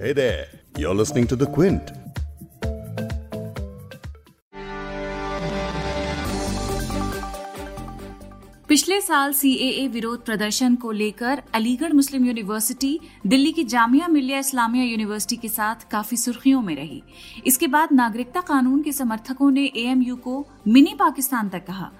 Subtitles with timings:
[0.00, 0.46] Hey there,
[0.78, 1.90] you're listening to The Quint.
[8.68, 14.84] पिछले साल CAA विरोध प्रदर्शन को लेकर अलीगढ़ मुस्लिम यूनिवर्सिटी दिल्ली की जामिया मिलिया इस्लामिया
[14.84, 17.02] यूनिवर्सिटी के साथ काफ़ी सुर्खियों में रही
[17.46, 21.90] इसके बाद नागरिकता कानून के समर्थकों ने एएमयू को मिनी पाकिस्तान तक कहा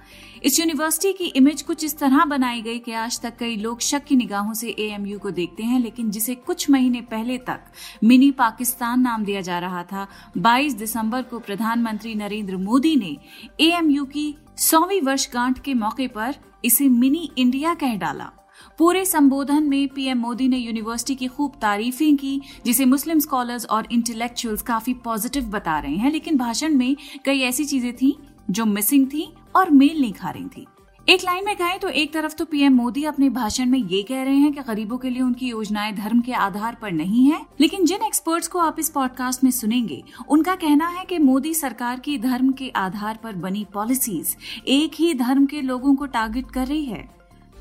[0.43, 4.05] इस यूनिवर्सिटी की इमेज कुछ इस तरह बनाई गई कि आज तक कई लोग शक
[4.05, 7.65] की निगाहों से एएमयू को देखते हैं, लेकिन जिसे कुछ महीने पहले तक
[8.05, 10.07] मिनी पाकिस्तान नाम दिया जा रहा था
[10.39, 13.17] 22 दिसंबर को प्रधानमंत्री नरेंद्र मोदी ने
[13.61, 16.35] एएमयू की सौवीं वर्षगांठ के मौके पर
[16.65, 18.31] इसे मिनी इंडिया कह डाला।
[18.79, 23.89] पूरे संबोधन में पीएम मोदी ने यूनिवर्सिटी की खूब तारीफें की, जिसे मुस्लिम स्कॉलर्स और
[23.93, 28.17] इंटेलेक्चुअल्स काफ़ी पॉजिटिव बता रहे हैं, लेकिन भाषण में कई ऐसी चीज़ें थी
[28.51, 30.67] जो मिसिंग थी और मेल नहीं खा रही थी।
[31.07, 34.23] एक लाइन में कहें तो एक तरफ़ तो पीएम मोदी अपने भाषण में ये कह
[34.23, 37.85] रहे हैं कि गरीबों के लिए उनकी योजनाएँ धर्म के आधार पर नहीं है, लेकिन
[37.85, 42.19] जिन एक्सपर्ट्स को आप इस पॉडकास्ट में सुनेंगे, उनका कहना है कि मोदी सरकार की
[42.19, 46.85] धर्म के आधार पर बनी पॉलिसीज़ एक ही धर्म के लोगों को टारगेट कर रही
[46.85, 47.09] है।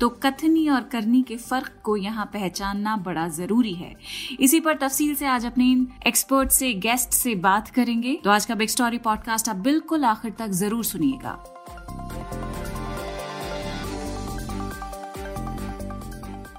[0.00, 3.94] तो कथनी और करनी के फ़र्क को यहाँ पहचानना बड़ा ज़रूरी है।
[4.40, 5.64] इसी पर तफसील से आज अपने
[6.06, 10.32] एक्सपर्ट से गेस्ट से बात करेंगे। तो आज का बिग स्टोरी पॉडकास्ट आप बिल्कुल आखिर
[10.38, 11.32] तक ज़रूर सुनिएगा।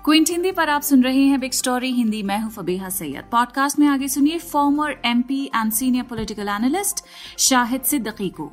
[0.05, 3.80] क्विंट हिंदी पर आप सुन रहे हैं बिग स्टोरी हिंदी मैं हूँ फबीहा सैयद। पॉडकास्ट
[3.80, 7.03] में आगे सुनिए former MP and senior political analyst
[7.39, 8.45] Shahid Siddiqui को।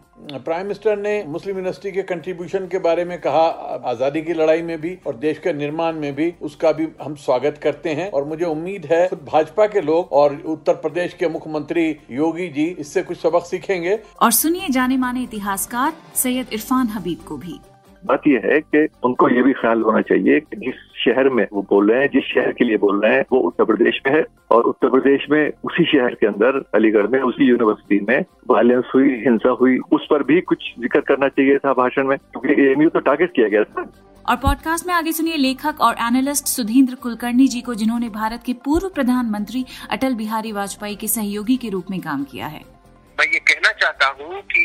[0.45, 3.45] प्राइम मिनिस्टर ने मुस्लिम यूनिवर्सिटी के कंट्रीब्यूशन के बारे में कहा
[3.85, 7.61] आज़ादी की लड़ाई में भी और देश के निर्माण में भी उसका भी हम स्वागत
[7.63, 11.89] करते हैं और मुझे उम्मीद है खुद भाजपा के लोग और उत्तर प्रदेश के मुख्यमंत्री
[12.11, 17.37] योगी जी इससे कुछ सबक सीखेंगे। और सुनिए जाने माने इतिहासकार सैयद इरफान हबीब को
[17.39, 17.59] भी।
[18.03, 20.75] बात यह है कि उनको ये भी ख्याल होना चाहिए कि जिस
[21.09, 23.65] शहर में वो बोल रहे हैं जिस शहर के लिए बोल रहे हैं वो उत्तर
[23.65, 28.05] प्रदेश में है और उत्तर प्रदेश में उसी शहर के अंदर अलीगढ़ में उसी यूनिवर्सिटी
[28.09, 32.17] में वायलेंस हुई हिंसा हुई उस पर भी कुछ ज़िक्र करना चाहिए था भाषण में
[32.19, 33.91] क्योंकि एएमयू तो टारगेट किया गया था।
[34.25, 38.53] और पॉडकास्ट में आगे सुनिए लेखक और एनालिस्ट सुधींद्र कुलकर्णी जी को जिन्होंने भारत के
[38.65, 42.61] पूर्व प्रधानमंत्री अटल बिहारी वाजपेयी के सहयोगी के रूप में काम किया है।
[43.19, 44.65] मैं ये कहना चाहता हूँ कि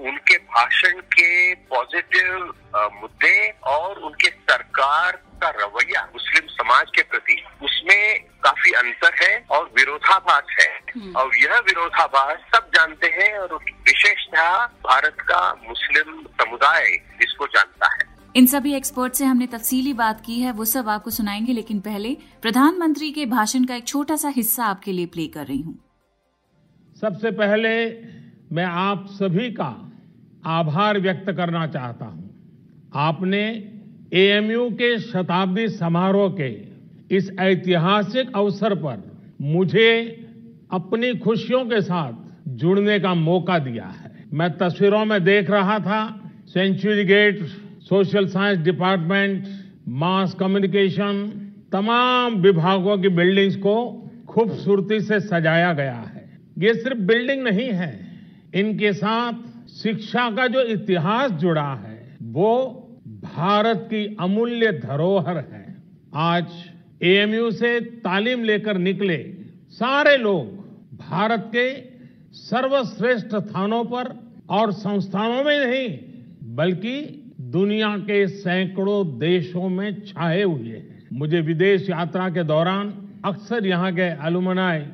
[0.00, 2.54] उनके भाषण के पॉजिटिव
[3.02, 9.64] मुद्दे और उनके सरकार का रवैया मुस्लिम समाज के प्रति उसमें काफ़ी अंतर है और
[9.76, 16.86] विरोधाभास है। और यह विरोधाभास सब जानते हैं और विशेषतः भारत का मुस्लिम समुदाय
[17.22, 21.10] इसको जानता है। इन सभी एक्सपर्ट से हमने तफसीली बात की है वो सब आपको
[21.10, 25.46] सुनाएँगे लेकिन पहले प्रधानमंत्री के भाषण का एक छोटा सा हिस्सा आपके लिए प्ले कर
[25.46, 25.78] रही हूँ।
[27.00, 27.72] सबसे पहले
[28.52, 29.85] मैं आप सभी का
[30.48, 32.30] आभार व्यक्त करना चाहता हूँ।
[32.96, 33.42] आपने
[34.14, 36.50] एएमयू के शताब्दी समारोह के
[37.16, 39.02] इस ऐतिहासिक अवसर पर
[39.42, 39.90] मुझे
[40.72, 42.12] अपनी खुशियों के साथ
[42.56, 46.00] जुड़ने का मौका दिया है। मैं तस्वीरों में देख रहा था
[46.48, 47.44] century gate
[47.82, 49.44] social science department
[50.00, 51.24] mass communication
[51.72, 53.76] तमाम विभागों की बिल्डिंग्स को
[54.28, 56.24] खूबसूरती से सजाया गया है।
[56.58, 57.92] ये सिर्फ़ बिल्डिंग नहीं है,
[58.54, 59.32] इनके साथ
[59.68, 62.52] शिक्षा का जो इतिहास जुड़ा है, वो
[63.24, 65.64] भारत की अमूल्य धरोहर है।
[66.14, 66.46] आज
[67.02, 69.16] एएमयू से तालीम लेकर निकले
[69.70, 71.70] सारे लोग भारत के
[72.32, 74.14] सर्वश्रेष्ठ स्थानों पर
[74.50, 75.88] और संस्थानों में नहीं,
[76.56, 82.92] बल्कि दुनिया के सैकड़ों देशों में छाए हुए हैं। मुझे विदेश यात्रा के दौरान
[83.24, 84.86] अक्सर यहाँ के अलुमनाय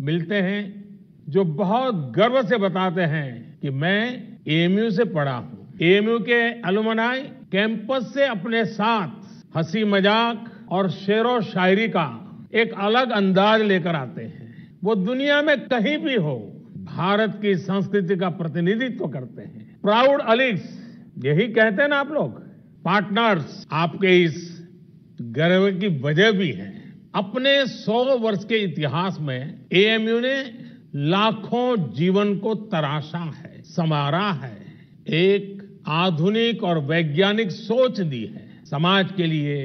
[0.00, 0.84] मिलते हैं,
[1.28, 4.00] जो बहुत गर्व से बताते हैं कि मैं
[4.48, 7.20] एएमयू से पढ़ा हूँ। एएमयू के अलुमनाय
[7.52, 12.04] कैंपस से अपने साथ हँसी मज़ाक और शेरो शायरी का
[12.54, 16.36] एक अलग अंदाज लेकर आते हैं। वो दुनिया में कहीं भी हो,
[16.76, 20.68] भारत की संस्कृति का प्रतिनिधित्व करते हैं। प्राउड अलिग्स
[21.18, 22.38] यही कहते हैं ना आप लोग?
[22.84, 24.66] पार्टनर्स आपके इस
[25.20, 26.72] गर्व की वजह भी है।
[27.14, 30.36] अपने सौ वर्ष के इतिहास में एएमयू ने
[30.94, 34.56] लाखों जीवन को तराशा है। समारा है।
[35.08, 39.56] एक आधुनिक और वैज्ञानिक सोच दी है। समाज के लिए,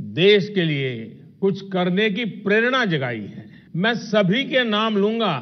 [0.00, 0.94] देश के लिए
[1.40, 3.44] कुछ करने की प्रेरणा जगाई है।
[3.76, 5.36] मैं सभी के नाम लूँगा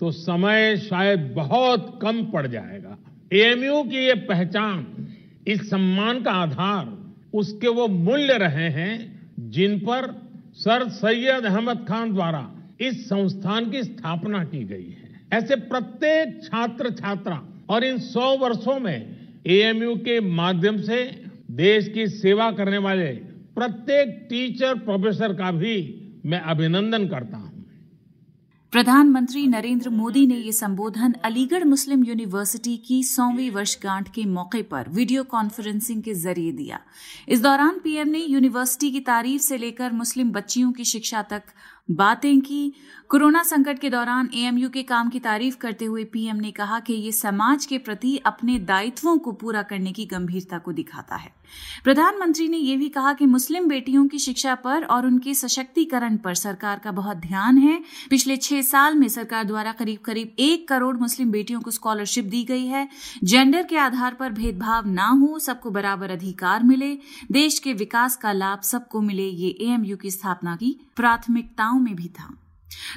[0.00, 2.96] तो समय शायद बहुत कम पड़ जाएगा।
[3.32, 5.08] एएमयू की ये पहचान,
[5.46, 6.86] इस सम्मान का आधार,
[7.34, 8.92] उसके वो मूल्य रहे हैं
[9.50, 10.06] जिन पर
[10.54, 12.48] सर सैयद अहमद खान द्वारा
[12.80, 14.97] इस संस्थान की स्थापना की गई है।
[15.32, 17.40] ऐसे प्रत्येक छात्र छात्रा
[17.70, 19.16] और इन सौ वर्षों में
[19.46, 21.04] एएमयू के माध्यम से
[21.58, 23.10] देश की सेवा करने वाले
[23.56, 25.76] प्रत्येक टीचर, प्रोफेसर का भी
[26.26, 27.46] मैं अभिनंदन करता हूँ।
[28.72, 34.88] प्रधानमंत्री नरेंद्र मोदी ने ये संबोधन अलीगढ़ मुस्लिम यूनिवर्सिटी की सौवीं वर्षगांठ के मौके पर
[34.88, 36.80] वीडियो कॉन्फ्रेंसिंग के ज़रिए दिया।
[37.28, 41.42] इस दौरान पीएम ने यूनिवर्सिटी की तारीफ़ से लेकर मुस्लिम बच्चियों की शिक्षा तक
[41.90, 42.72] बातें की।
[43.08, 46.92] कोरोना संकट के दौरान एएमयू के काम की तारीफ़ करते हुए पीएम ने कहा कि
[46.92, 51.32] ये समाज के प्रति अपने दायित्वों को पूरा करने की गंभीरता को दिखाता है।
[51.84, 56.34] प्रधानमंत्री ने यह भी कहा कि मुस्लिम बेटियों की शिक्षा पर और उनके सशक्तिकरण पर
[56.34, 60.96] सरकार का बहुत ध्यान है। पिछले छह साल में सरकार द्वारा करीब करीब एक करोड़
[60.96, 62.88] मुस्लिम बेटियों को स्कॉलरशिप दी गई है।
[63.24, 66.98] जेंडर के आधार पर भेदभाव ना हो, सबको बराबर अधिकार मिले।
[67.32, 72.08] देश के विकास का लाभ सबको मिले, ये एएमयू की स्थापना की प्राथमिकताओं में भी
[72.10, 72.28] था।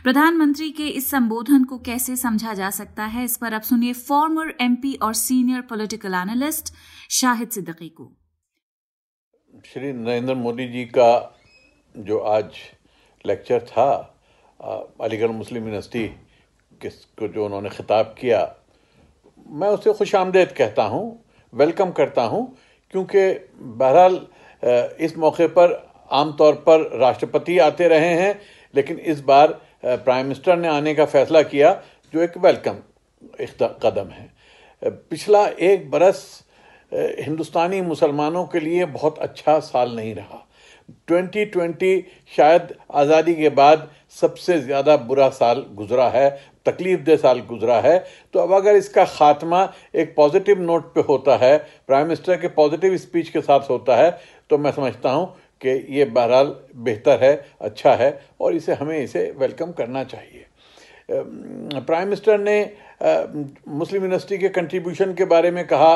[0.03, 4.53] प्रधानमंत्री के इस संबोधन को कैसे समझा जा सकता है, इस पर अब सुनिए फॉर्मर
[4.61, 6.73] एमपी और senior political analyst
[7.11, 8.11] Shahid Siddiqui को।
[9.65, 11.37] श्री नरेंद्र मोदी जी का
[11.95, 12.59] जो आज
[13.25, 13.91] लेक्चर था
[15.01, 16.07] अलीगढ़ मुस्लिम यूनिवर्सिटी
[16.81, 18.39] को जो उन्होंने खिताब किया,
[19.47, 21.03] मैं उसे खुश आमदेद कहता हूँ
[21.53, 22.43] वेलकम करता हूँ,
[22.93, 23.29] क्योंकि
[23.77, 24.15] बहरहाल
[24.99, 25.73] इस मौके पर
[26.11, 28.33] आमतौर पर राष्ट्रपति आते रहे हैं
[28.73, 31.71] लेकिन इस बार प्राइम मिनिस्टर ने आने का फैसला किया,
[32.13, 32.77] जो एक वेलकम
[33.81, 34.29] कदम है।
[34.81, 36.43] पिछला एक बरस
[36.91, 40.47] हिंदुस्तानी मुसलमानों के लिए बहुत अच्छा साल नहीं रहा।
[41.07, 42.03] 2020
[42.33, 46.29] शायद आज़ादी के बाद सबसे ज़्यादा बुरा साल गुजरा है
[46.65, 47.97] तकलीफ़ दे साल गुजरा है।
[48.33, 51.57] तो अब अगर इसका खात्मा एक पॉजिटिव नोट पे होता है
[51.87, 54.11] प्राइम मिनिस्टर के पॉजिटिव स्पीच के साथ होता है
[54.49, 59.31] तो मैं समझता हूँ कि ये बहरहाल बेहतर है अच्छा है, और इसे हमें इसे
[59.37, 60.45] वेलकम करना चाहिए।
[61.11, 62.59] प्राइम मिनिस्टर ने
[63.69, 65.93] मुस्लिम यूनिवर्सिटी के कंट्रीब्यूशन के बारे में कहा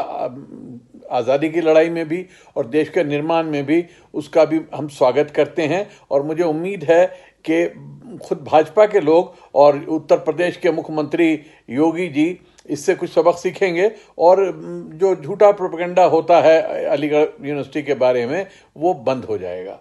[1.12, 2.26] आज़ादी की लड़ाई में भी
[2.56, 6.84] और देश के निर्माण में भी, उसका भी हम स्वागत करते हैं। और मुझे उम्मीद
[6.84, 7.06] है
[7.46, 7.66] कि
[8.20, 11.32] खुद भाजपा के लोग और उत्तर प्रदेश के मुख्यमंत्री
[11.70, 12.28] योगी जी
[12.66, 14.52] इससे कुछ सबक सीखेंगे। और
[14.96, 18.46] जो झूठा प्रोपेगेंडा होता है, अलीगढ़ यूनिवर्सिटी के बारे में,
[18.76, 19.80] वो बंद हो जाएगा।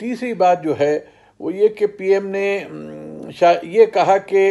[0.00, 0.94] तीसरी बात जो है,
[1.40, 2.48] वो ये कि पीएम ने
[3.68, 4.50] ये कहा कि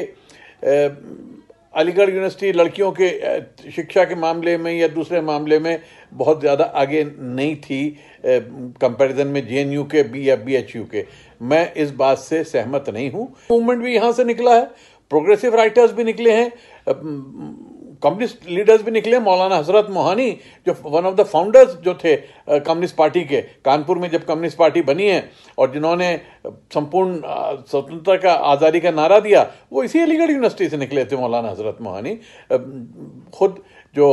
[1.74, 5.80] अलीगढ़ यूनिवर्सिटी लड़कियों के शिक्षा के मामले में या दूसरे मामले में
[6.13, 7.89] बहुत ज़्यादा आगे नहीं थी
[8.25, 11.06] कंपैरिजन में जेएनयू के बी या बीएचयू के।
[11.42, 14.69] मैं इस बात से सहमत नहीं हूँ। मूवमेंट भी यहाँ से निकला है।
[15.12, 16.52] प्रोग्रेसिव राइटर्स भी निकले हैं
[18.03, 20.30] कम्युनिस्ट लीडर्स भी निकले मौलाना हज़रत मोहानी
[20.68, 22.15] जो वन ऑफ़ द फाउंडर्स जो थे
[22.50, 25.19] कम्युनिस्ट पार्टी के कानपुर में जब कम्युनिस्ट पार्टी बनी है
[25.57, 26.09] और जिन्होंने
[26.48, 27.21] संपूर्ण
[27.69, 31.77] स्वतंत्रता का आज़ादी का नारा दिया वो इसी अलीगढ़ यूनिवर्सिटी से निकले थे मौलाना हज़रत
[31.81, 32.18] मोहानी।
[33.33, 33.63] खुद
[33.95, 34.07] जो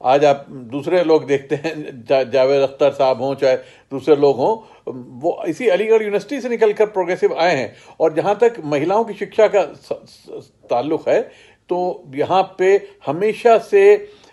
[0.00, 3.56] आज आप दूसरे लोग देखते हैं जा, जावेद अख्तर साहब हों चाहे
[3.92, 4.54] दूसरे लोग हों
[5.20, 9.48] वो इसी अलीगढ़ यूनिवर्सिटी से निकलकर प्रोग्रेसिव आए हैं और जहाँ तक महिलाओं की शिक्षा
[9.54, 9.62] का
[10.70, 11.20] ताल्लुक है
[11.70, 12.76] तो यहाँ पे
[13.06, 13.82] हमेशा से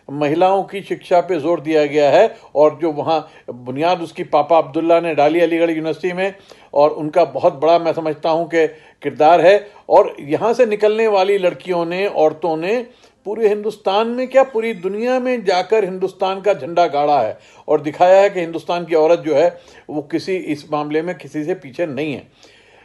[0.09, 3.19] महिलाओं की शिक्षा पे ज़ोर दिया गया है और जो वहाँ
[3.49, 6.33] बुनियाद उसकी पापा अब्दुल्ला ने डाली अलीगढ़ यूनिवर्सिटी में,
[6.73, 8.65] और उनका बहुत बड़ा मैं समझता हूँ कि
[9.03, 12.77] किरदार है। और यहाँ से निकलने वाली लड़कियों ने, औरतों ने
[13.25, 17.37] पूरे हिंदुस्तान में क्या पूरी दुनिया में जाकर हिंदुस्तान का झंडा गाड़ा है
[17.67, 19.49] और दिखाया है कि हिंदुस्तान की औरत जो है
[19.89, 22.27] वो किसी इस मामले में किसी से पीछे नहीं है।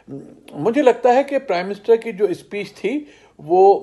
[0.07, 3.05] मुझे लगता है कि प्राइम मिनिस्टर की जो स्पीच थी,
[3.39, 3.75] वो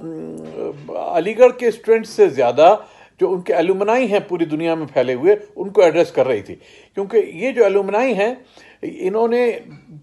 [0.96, 2.86] अलीगढ़ के स्टूडेंट्स से ज़्यादा
[3.20, 6.54] जो उनके एलुमनाई हैं पूरी दुनिया में फैले हुए, उनको एड्रेस कर रही थी।
[6.96, 8.36] क्योंकि ये जो एलुमनाई हैं,
[8.84, 9.48] इन्होंने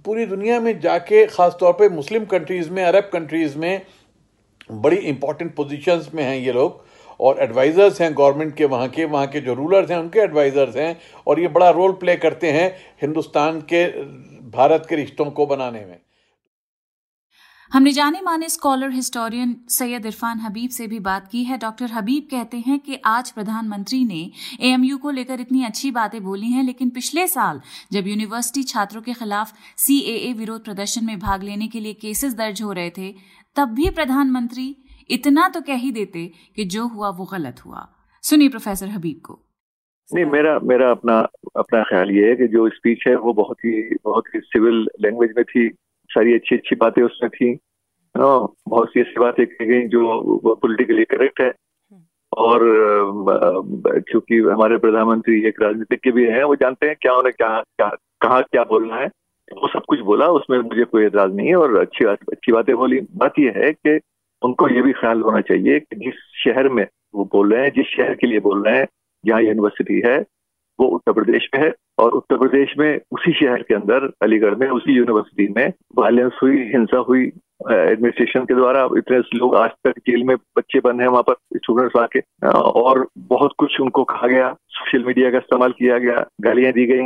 [0.06, 3.82] पूरी दुनिया में जाके ख़ास तौर पे मुस्लिम कंट्रीज़ में अरब कंट्रीज़ में,
[4.72, 6.86] बड़ी इंपॉर्टेंट पोजीशंस में हैं ये लोग।
[7.20, 10.98] और एडवाइज़र्स हैं गवर्नमेंट के वहाँ के वहाँ के जो रूलर्स हैं, उनके एडवाइज़र्स हैं।
[11.28, 12.70] और ये बड़ा रोल प्ले करते हैं
[13.02, 13.86] हिंदुस्तान के,
[14.50, 15.98] भारत के रिश्तों को बनाने में।
[17.72, 22.28] हमने जाने माने स्कॉलर हिस्टोरियन सैयद इरफान हबीब से भी बात की है। डॉक्टर हबीब
[22.32, 24.20] कहते हैं कि आज प्रधानमंत्री ने
[24.62, 29.14] एएमयू को लेकर इतनी अच्छी बातें बोली हैं, लेकिन पिछले साल जब यूनिवर्सिटी छात्रों के
[29.14, 33.12] खिलाफ सीएए विरोध प्रदर्शन में भाग लेने के लिए केसेस दर्ज हो रहे थे,
[33.56, 34.76] तब भी प्रधानमंत्री
[35.10, 37.88] इतना तो कह ही देते कि जो हुआ वो गलत हुआ।
[38.24, 39.40] सुनिए प्रोफेसर हबीब को।
[40.10, 41.20] नहीं, मेरा मेरा अपना
[41.58, 45.34] अपना ख्याल ये है कि जो स्पीच है वो बहुत ही बहुत ही सिविल लैंग्वेज
[45.38, 45.68] में थी।
[46.18, 47.54] सारी अच्छी अच्छी बातें उसमें थी।
[48.16, 51.52] बहुत सी ऐसी बातें कही गई जो पोलिटिकली करेक्ट है।
[52.38, 52.64] और
[54.12, 57.88] चूँकि हमारे प्रधानमंत्री एक राजनीतिज्ञ भी हैं वो जानते हैं क्या उन्हें क्या क्या
[58.22, 59.08] कहा क्या बोलना है।
[59.52, 62.76] वो सब कुछ बोला उसमें मुझे कोई एतराज़ नहीं है और अच्छी बात अच्छी बातें
[62.76, 64.00] बोली। बात यह है कि
[64.42, 67.86] उनको ये भी ख्याल होना चाहिए कि जिस शहर में वो बोल रहे हैं जिस
[67.88, 68.88] शहर के लिए बोल रहे हैं
[69.24, 70.18] जहाँ यूनिवर्सिटी है
[70.80, 74.70] वो उत्तर प्रदेश में है और उत्तर प्रदेश में उसी शहर के अंदर अलीगढ़ में
[74.70, 77.32] उसी यूनिवर्सिटी में वायलेंस हुई हिंसा हुई
[77.72, 81.98] एडमिनिस्ट्रेशन के द्वारा इतने लोग आज तक जेल में बच्चे बंद हैं वहाँ पर स्टूडेंट्स
[82.00, 82.20] आके
[82.50, 87.02] और बहुत कुछ उनको कहा गया सोशल मीडिया का इस्तेमाल किया गया गालियाँ दी गई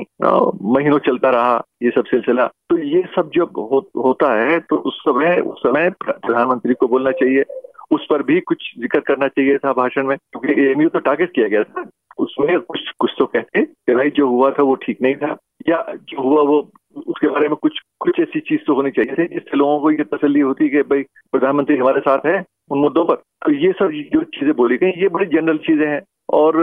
[0.72, 5.00] महीनों चलता रहा ये सब सिलसिला। तो ये सब जब हो, होता है तो उस
[5.00, 7.44] समय उस समय प्रधानमंत्री को बोलना चाहिए
[7.92, 11.48] उस पर भी कुछ ज़िक्र करना चाहिए था भाषण में, क्योंकि एएमयू तो टारगेट किया
[11.48, 15.16] गया था। उसमें कुछ कुछ तो कहते कि भाई जो हुआ था वो ठीक नहीं
[15.16, 15.36] था,
[15.70, 16.60] या जो हुआ वो,
[16.98, 20.04] उसके बारे में कुछ कुछ ऐसी चीज़ तो होनी चाहिए थी जिससे लोगों को ये
[20.14, 21.02] तसली होती कि भाई
[21.34, 25.08] प्रधानमंत्री हमारे साथ है उन मुद्दों पर। तो ये सब जो चीज़ें बोली गई, ये
[25.10, 26.02] बड़ी जनरल चीज़ें हैं
[26.34, 26.58] और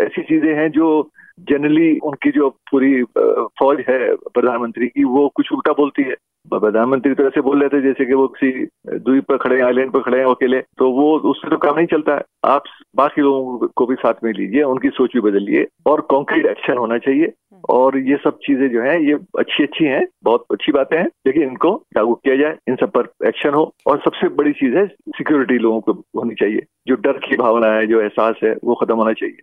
[0.00, 0.88] ऐसी चीज़ें हैं जो
[1.40, 3.02] जनरली उनकी जो पूरी
[3.58, 6.14] फौज है प्रधानमंत्री की, वो कुछ उल्टा बोलती है।
[6.54, 8.64] प्रधानमंत्री तो ऐसे बोल रहे थे जैसे कि वो किसी
[8.98, 12.14] द्वीप पर खड़े आइलैंड पर खड़े हैं अकेले। तो वो उससे तो काम नहीं चलता।
[12.14, 12.62] है आप
[12.96, 16.98] बाकी लोगों को भी साथ में लीजिए उनकी सोच भी बदलिए और कॉन्क्रीट एक्शन होना
[16.98, 17.32] चाहिए।
[17.70, 21.42] और ये सब चीज़ें जो है ये अच्छी अच्छी हैं बहुत अच्छी बातें हैं। लेकिन
[21.42, 25.58] इनको लागू किया जाए इन सब पर एक्शन हो। और सबसे बड़ी चीज़ है सिक्योरिटी
[25.58, 29.12] लोगों को होनी चाहिए। जो डर की भावना है जो एहसास है वो खत्म होना
[29.12, 29.36] चाहिए।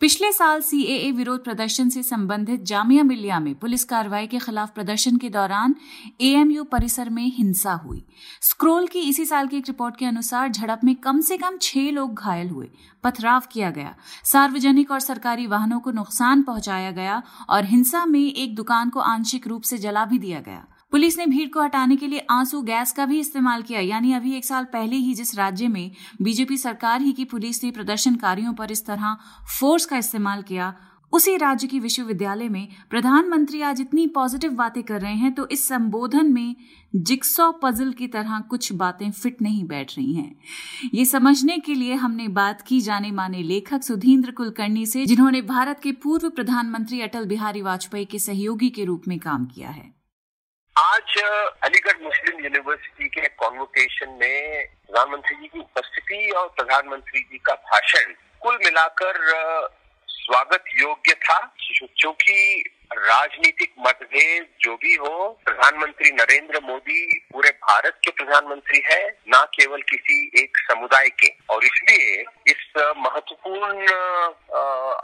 [0.00, 5.16] पिछले साल सीएए विरोध प्रदर्शन से संबंधित जामिया मिलिया में पुलिस कार्रवाई के खिलाफ प्रदर्शन
[5.16, 5.74] के दौरान
[6.20, 8.04] एएमयू परिसर में हिंसा हुई।
[8.42, 11.90] स्क्रोल की इसी साल की एक रिपोर्ट के अनुसार झड़प में कम से कम छह
[11.90, 12.70] लोग घायल हुए।
[13.04, 18.54] पथराव किया गया। सार्वजनिक और सरकारी वाहनों को नुकसान पहुँचाया गया और हिंसा में एक
[18.54, 22.06] दुकान को आंशिक रूप से जला भी दिया गया। पुलिस ने भीड़ को हटाने के
[22.06, 25.68] लिए आँसू गैस का भी इस्तेमाल किया। यानी अभी एक साल पहले ही जिस राज्य
[25.68, 25.90] में
[26.22, 29.16] बीजेपी सरकार ही की पुलिस ने प्रदर्शनकारियों पर इस तरह
[29.58, 30.74] फोर्स का इस्तेमाल किया,
[31.12, 35.66] उसी राज्य की विश्वविद्यालय में प्रधानमंत्री आज इतनी पॉजिटिव बातें कर रहे हैं तो इस
[35.68, 36.54] संबोधन में
[36.94, 40.34] जिक्सॉ पजल की तरह कुछ बातें फिट नहीं बैठ रही हैं।
[40.94, 45.80] ये समझने के लिए हमने बात की जाने माने लेखक सुधींद्र कुलकर्णी से, जिन्होंने भारत
[45.82, 49.93] के पूर्व प्रधानमंत्री अटल बिहारी वाजपेयी के सहयोगी के रूप में काम किया है।
[50.78, 51.16] आज
[51.64, 58.12] अलीगढ़ मुस्लिम यूनिवर्सिटी के कॉन्वोकेशन में प्रधानमंत्री जी की उपस्थिति और प्रधानमंत्री जी का भाषण
[58.42, 59.20] कुल मिलाकर
[60.08, 61.38] स्वागत योग्य था।
[61.70, 69.44] क्योंकि राजनीतिक मतभेद जो भी हो, प्रधानमंत्री नरेंद्र मोदी पूरे भारत के प्रधानमंत्री है, न
[69.54, 72.66] केवल किसी एक समुदाय के। और इसलिए इस
[72.96, 73.86] महत्वपूर्ण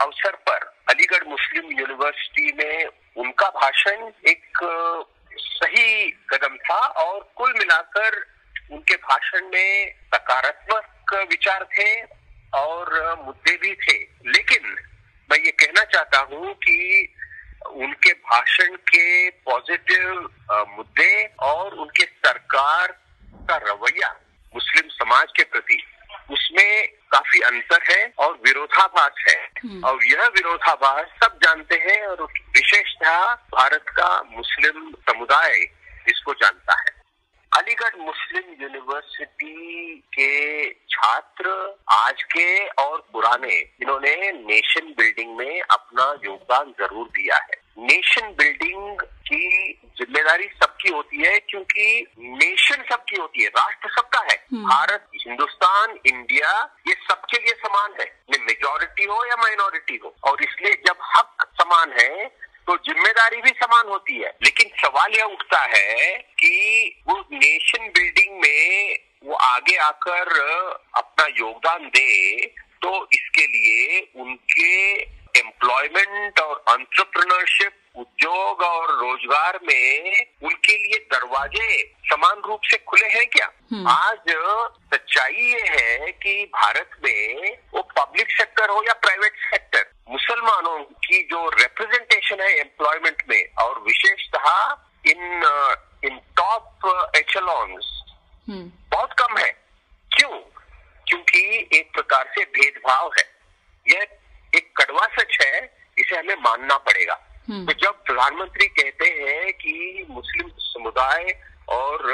[0.03, 2.85] अवसर पर अलीगढ़ मुस्लिम यूनिवर्सिटी में
[3.17, 4.63] उनका भाषण एक
[5.37, 8.15] सही कदम था और कुल मिलाकर
[8.71, 11.89] उनके भाषण में सकारात्मक विचार थे
[12.53, 12.93] और
[13.25, 13.97] मुद्दे भी थे।
[14.31, 14.75] लेकिन
[15.29, 17.13] मैं ये कहना चाहता हूँ कि
[17.67, 20.29] उनके भाषण के पॉजिटिव
[20.77, 22.91] मुद्दे और उनके सरकार
[23.49, 24.09] का रवैया
[24.55, 25.83] मुस्लिम समाज के प्रति,
[26.31, 32.23] उसमें काफ़ी अंतर है और विरोधाभास है। हम्म। और यह विरोधाभास सब जानते हैं और
[32.23, 35.55] विशेषतः भारत का मुस्लिम समुदाय
[36.07, 37.01] इसको जानता है।
[37.57, 46.73] अलीगढ़ मुस्लिम यूनिवर्सिटी के छात्र आज के और पुराने इन्होंने नेशन बिल्डिंग में अपना योगदान
[46.79, 51.85] ज़रूर दिया है। नेशन बिल्डिंग की ज़िम्मेदारी सबकी होती है क्योंकि
[52.19, 56.51] नेशन सबकी होती है राष्ट्र सबका है। हम्म। भारत हिंदुस्तान इंडिया
[56.87, 58.09] ये सबके लिए समान है।
[58.41, 62.25] मेजोरिटी हो या माइनॉरिटी हो। और इसलिए जब हक समान है
[62.67, 68.39] तो ज़िम्मेदारी भी समान होती है। लेकिन सवाल यह उठता है कि वो नेशन बिल्डिंग
[68.41, 70.29] में वो आगे आकर
[70.97, 72.45] अपना योगदान दे
[72.83, 74.69] तो इसके लिए उनके
[75.37, 83.29] एम्प्लॉयमेंट और अंतरप्रनरशिप उद्योग और रोज़गार में उनके लिए दरवाजे समान रूप से खुले हैं
[83.29, 83.51] क्या?
[83.71, 84.17] हम्म। आज
[84.93, 91.23] सच्चाई ये है कि भारत में वो पब्लिक सेक्टर हो या प्राइवेट सेक्टर मुसलमानों की
[91.23, 95.43] जो रिप्रेजेंटेशन है एम्प्लॉयमेंट में और विशेषतः इन
[96.03, 96.79] इन टॉप
[97.15, 98.01] एचलॉन्स
[98.89, 99.51] बहुत कम है।
[100.17, 100.39] क्यों?
[101.07, 103.29] क्योंकि एक प्रकार से भेदभाव है।
[103.87, 104.07] यह
[104.91, 105.59] कड़वा सच है
[105.97, 107.19] इसे हमें मानना पड़ेगा
[107.49, 111.33] हम्म। तो जब प्रधानमंत्री कहते हैं कि मुस्लिम समुदाय
[111.69, 112.09] और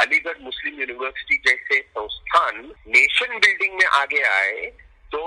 [0.00, 4.66] अलीगढ़ मुस्लिम यूनिवर्सिटी जैसे संस्थान नेशन बिल्डिंग में आगे आए
[5.12, 5.22] तो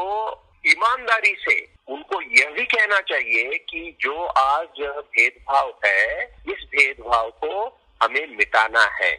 [0.68, 1.56] ईमानदारी से
[1.88, 7.54] उनको यह भी कहना चाहिए कि जो आज भेदभाव है इस भेदभाव को
[8.02, 9.12] हमें मिटाना है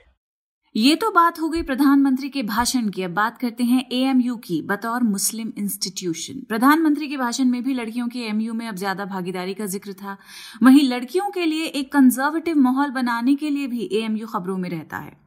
[0.74, 4.60] ये तो बात हो गई प्रधानमंत्री के भाषण की। अब बात करते हैं एएमयू की,
[4.62, 9.54] बतौर मुस्लिम इंस्टीट्यूशन प्रधानमंत्री के भाषण में भी लड़कियों के एएमयू में अब ज़्यादा भागीदारी
[9.54, 10.16] का ज़िक्र था।
[10.62, 14.96] वहीं लड़कियों के लिए एक कंजर्वेटिव माहौल बनाने के लिए भी एएमयू खबरों में रहता
[14.96, 15.20] है।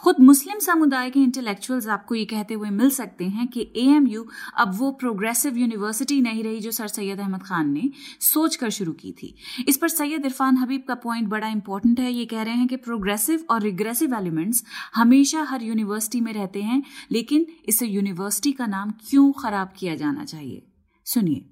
[0.00, 4.24] खुद मुस्लिम समुदाय के इंटेलेक्चुअल्स आपको ये कहते हुए मिल सकते हैं कि एएमयू
[4.58, 7.90] अब वो प्रोग्रेसिव यूनिवर्सिटी नहीं रही जो सर सैयद अहमद खान ने
[8.22, 9.34] सोच कर शुरू की थी।
[9.68, 12.76] इस पर सैयद इरफान हबीब का पॉइंट बड़ा इंपॉर्टेंट है। ये कह रहे हैं कि
[12.78, 14.64] प्रोग्रेसिव और रिग्रेसिव एलिमेंट्स
[14.94, 20.24] हमेशा हर यूनिवर्सिटी में रहते हैं, लेकिन इसे यूनिवर्सिटी का नाम क्यों खराब किया जाना
[20.24, 20.62] चाहिए?
[21.06, 21.44] सुनिए।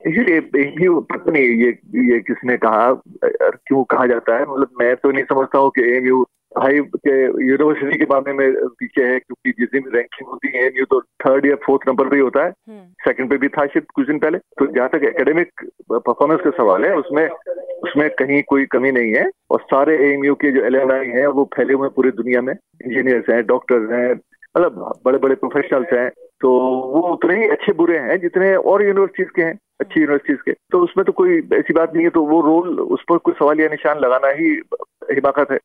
[0.00, 1.68] इसीलिए पता नहीं, ये
[2.08, 2.92] ये किसने कहा
[3.24, 4.42] क्यों कहा जाता है?
[4.42, 6.24] मतलब मैं तो नहीं समझता हूँ कि एम यू
[6.58, 10.78] भाई के यूनिवर्सिटी के मामले में पीछे है क्योंकि जिस दिन रैंकिंग होती है एम
[10.78, 13.66] यू तो थर्ड या फोर्थ नंबर पे ही होता है। सेकंड हम्म। पे भी था
[13.66, 15.50] शायद कुछ दिन पहले। तो जहाँ तक एकेडमिक
[15.92, 17.28] परफॉर्मेंस का सवाल है उसमें
[17.84, 21.74] उसमें कहीं कोई कमी नहीं है। और सारे एएमयू के जो एल हैं वो फैले
[21.74, 26.08] हुए पूरी दुनिया में। इंजीनियर्स हैं डॉक्टर्स हैं मतलब बड़े बड़े प्रोफेशनल्स हैं।
[26.40, 26.50] तो
[26.92, 30.78] वो उतने ही अच्छे बुरे हैं जितने और यूनिवर्सिटीज के हैं अच्छी यूनिवर्सिटीज के। तो
[30.78, 33.68] उसमें तो कोई ऐसी बात नहीं है तो वो रोल उस पर कोई सवाल या
[33.68, 34.50] निशान लगाना ही
[35.10, 35.58] हिमाकत है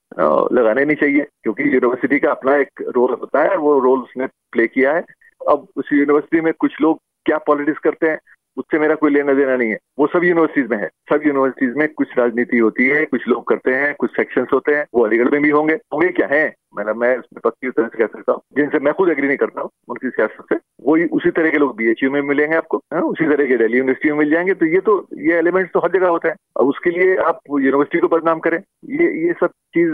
[0.56, 4.68] लगाने नहीं चाहिए, क्योंकि यूनिवर्सिटी का अपना एक रोल होता है, वो रोल उसने प्ले
[4.68, 5.06] किया है।
[5.50, 8.20] अब उस यूनिवर्सिटी में कुछ लोग क्या पॉलिटिक्स करते हैं,
[8.58, 11.88] उससे मेरा कोई लेना देना नहीं है। वो सब यूनिवर्सिटीज में है। सब यूनिवर्सिटीज में
[11.94, 15.42] कुछ राजनीति होती है, कुछ लोग करते हैं, कुछ सेक्शंस होते हैं, वो अलीगढ़ में
[15.42, 16.28] भी होंगे। होंगे क्या?
[16.28, 19.38] है। मतलब मैं इसमें पक्की तरह से कह सकता हूँ। जिनसे मैं खुद एग्री नहीं
[19.38, 23.02] करता हूँ, उनकी सियासत से। वही उसी तरह के लोग बीएचयू में मिलेंगे आपको है?
[23.02, 25.92] उसी तरह के दिल्ली यूनिवर्सिटी में मिल जाएँगे। तो ये तो ये एलिमेंट्स तो हर
[25.92, 29.94] जगह होते हैं। अब उसके लिए आप यूनिवर्सिटी को बदनाम करें। ये ये सब चीज़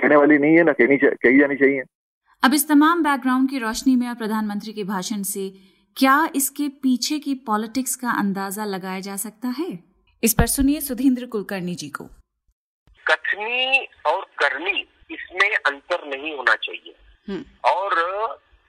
[0.00, 1.82] कहने वाली नहीं है ना कहनी कही जानी चाहिए।
[2.44, 5.52] अब इस तमाम बैकग्राउंड की रोशनी में और प्रधानमंत्री के भाषण से
[5.96, 9.78] क्या इसके पीछे की पॉलिटिक्स का अंदाज़ा लगाया जा सकता है?
[10.24, 12.04] इस पर सुनिए सुधींद्र कुलकर्णी जी को।
[13.10, 16.94] कथनी और करनी इसमें अंतर नहीं होना चाहिए।
[17.28, 17.90] हम्म। और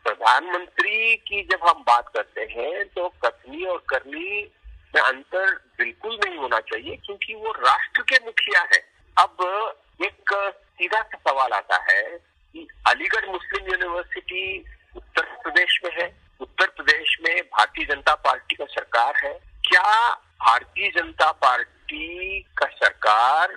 [0.05, 4.41] प्रधानमंत्री की जब हम बात करते हैं तो कथनी और करनी
[4.93, 8.79] में अंतर बिल्कुल नहीं होना चाहिए, क्योंकि वो राष्ट्र के मुखिया है।
[9.17, 9.38] अब
[10.01, 10.33] एक
[10.77, 12.03] सीधा सा सवाल आता है
[12.55, 14.63] कि अलीगढ़ मुस्लिम यूनिवर्सिटी
[14.95, 16.07] उत्तर प्रदेश में है।
[16.41, 19.33] उत्तर प्रदेश में भारतीय जनता पार्टी का सरकार है।
[19.67, 20.09] क्या
[20.41, 23.53] भारतीय जनता पार्टी का सरकार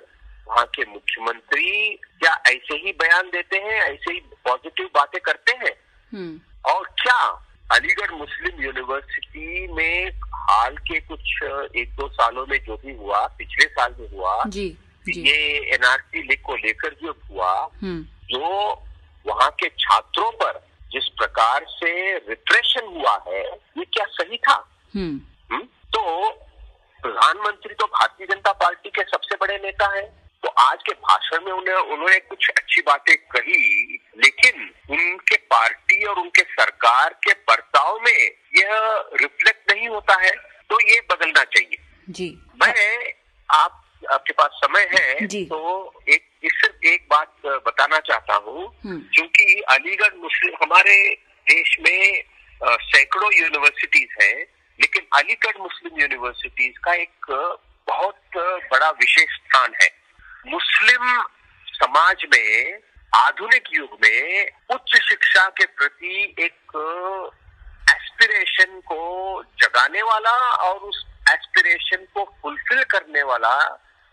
[0.48, 5.72] वहाँ के मुख्यमंत्री क्या ऐसे ही बयान देते हैं, ऐसे ही पॉजिटिव बातें करते हैं।
[6.66, 7.20] और क्या
[7.70, 11.42] अलीगढ़ मुस्लिम यूनिवर्सिटी में हाल के कुछ
[11.76, 14.68] एक दो सालों में जो भी हुआ पिछले साल में हुआ जी,
[15.06, 15.20] जी.
[15.20, 17.52] ये एनआरसी लिख को लेकर जो हुआ
[17.83, 18.48] हम्म। जो
[19.26, 20.61] वहाँ के छात्रों पर
[20.92, 23.42] जिस प्रकार से रिप्रेशन हुआ है
[23.78, 25.02] ये क्या सही था हुँ?
[25.02, 25.64] हम्म। हम्म?
[25.92, 26.30] तो
[27.00, 30.06] प्रधानमंत्री तो भारतीय जनता पार्टी के सबसे बड़े नेता हैं
[30.42, 36.18] तो आज के भाषण में उन्हें उन्होंने कुछ अच्छी बातें कही लेकिन उनके पार्टी और
[36.18, 38.18] उनके सरकार के बर्ताव में
[38.57, 38.70] यह
[39.22, 40.31] रिफ्लेक्ट नहीं होता है
[40.70, 41.77] तो ये बदलना चाहिए।
[42.09, 42.29] जी।
[42.62, 43.12] मैं
[43.48, 45.59] आप आपके पास समय है तो
[46.09, 50.96] एक सिर्फ़ एक बात बताना चाहता हूँ हम्म। क्योंकि अलीगढ़ मुस्लिम हमारे
[51.46, 52.22] देश में
[52.62, 54.37] सैकड़ों यूनिवर्सिटीज हैं
[54.81, 57.27] लेकिन अलीगढ़ मुस्लिम यूनिवर्सिटीज का एक
[57.88, 58.20] बहुत
[58.72, 59.97] बड़ा विशेष स्थान है।
[60.48, 61.24] मुस्लिम
[61.68, 62.78] समाज में
[63.14, 66.56] आधुनिक युग में उच्च शिक्षा के प्रति एक
[67.90, 69.00] एस्पिरेशन को
[69.42, 73.64] जगाने वाला और उस एस्पिरेशन को फुलफिल करने वाला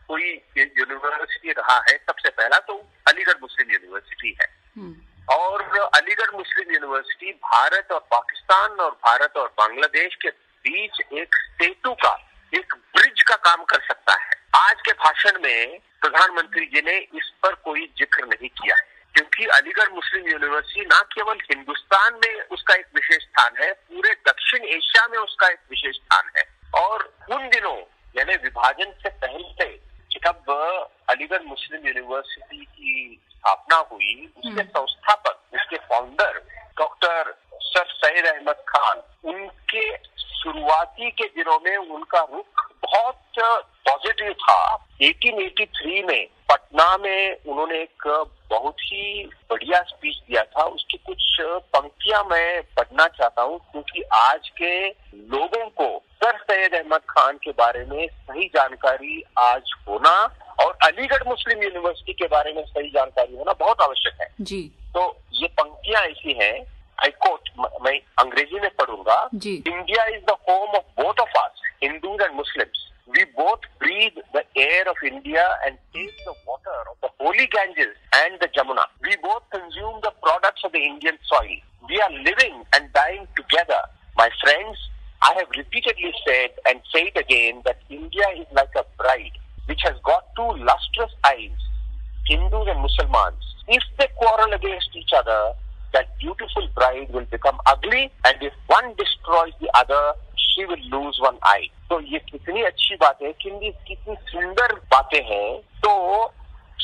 [0.08, 4.96] कोई यूनिवर्सिटी रहा है। सबसे पहला तो अलीगढ़ मुस्लिम यूनिवर्सिटी है। हम्म।
[5.34, 10.30] और अलीगढ़ मुस्लिम यूनिवर्सिटी भारत और पाकिस्तान और भारत और बांग्लादेश के
[10.66, 15.80] बीच एक सेतु का एक ब्रिज का काम कर सकता है। आज के भाषण में
[16.02, 18.76] प्रधानमंत्री जी ने इस पर कोई ज़िक्र नहीं किया
[19.16, 24.66] क्योंकि अलीगढ़ मुस्लिम यूनिवर्सिटी न केवल हिंदुस्तान में उसका एक विशेष स्थान है पूरे दक्षिण
[24.68, 26.44] एशिया में उसका एक विशेष स्थान है
[26.76, 27.76] और उन दिनों
[28.16, 29.74] यानी विभाजन से पहले
[30.18, 30.52] जब
[31.10, 36.42] अलीगढ़ मुस्लिम यूनिवर्सिटी की स्थापना हुई उसके हम्म। संस्थापक उसके founder
[36.78, 39.86] doctor sir Syed Ahmad Khan उनके
[40.20, 43.22] शुरुआती के दिनों में उनका रुख बहुत
[44.16, 48.08] पॉजिटिव था। 1883 में पटना में उन्होंने एक
[48.50, 51.38] बहुत ही बढ़िया स्पीच दिया था। उसकी कुछ
[51.76, 54.88] पंक्तियाँ मैं पढ़ना चाहता हूँ क्योंकि आज के
[55.34, 55.88] लोगों को
[56.24, 60.16] सर सैयद अहमद खान के बारे में सही जानकारी आज होना
[60.64, 64.62] और अलीगढ़ मुस्लिम यूनिवर्सिटी के बारे में सही जानकारी होना बहुत आवश्यक है। जी।
[64.96, 66.56] तो ये पंक्तियाँ ऐसी हैं।
[67.04, 67.50] आई कोट
[67.86, 72.85] मैं अंग्रेज़ी में पढ़ूँगा। India is the home of both of us Hindus and Muslims
[73.08, 77.96] we both breathe the air of India and taste the water of the holy Ganges
[78.14, 78.82] and the Jamuna.
[79.02, 81.58] We both consume the products of the Indian soil.
[81.88, 83.82] We are living and dying together.
[84.18, 84.78] My friends,
[85.22, 89.38] I have repeatedly said and say it again that India is like a bride
[89.68, 91.58] which has got two lustrous eyes,
[92.28, 95.54] Hindus and Muslims, If they quarrel against each other,
[95.94, 101.18] that beautiful bride will become ugly, and if one destroys the other, she will lose
[101.20, 101.70] one eye.
[101.90, 105.92] तो ये कितनी अच्छी बात है कितनी कितनी सुंदर बातें हैं। तो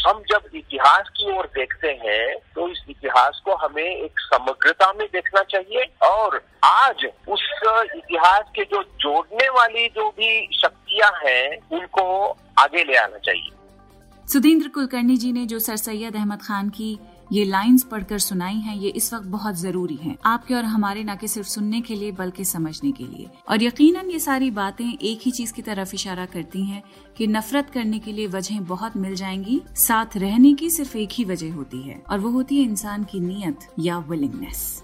[0.07, 5.07] हम जब इतिहास की ओर देखते हैं तो इस इतिहास को हमें एक समग्रता में
[5.07, 7.43] देखना चाहिए और आज उस
[7.95, 12.05] इतिहास के जो जोड़ने वाली जो भी शक्तियाँ हैं, उनको
[12.59, 13.51] आगे ले आना चाहिए।
[14.27, 16.97] सुधींद्र कुलकर्णी जी ने जो सर सैयद अहमद खान की
[17.31, 21.15] ये लाइंस पढ़कर सुनाई हैं, ये इस वक्त बहुत ज़रूरी हैं, आपके और हमारे न
[21.15, 25.21] कि सिर्फ़ सुनने के लिए, बल्कि समझने के लिए। और यकीनन ये सारी बातें एक
[25.21, 26.81] ही चीज़ की तरफ़ इशारा करती हैं
[27.17, 31.25] कि नफरत करने के लिए वजह बहुत मिल जाएँगी, साथ रहने की सिर्फ़ एक ही
[31.25, 34.83] वजह होती है, और वो होती है इंसान की नीयत या विलिंगनेस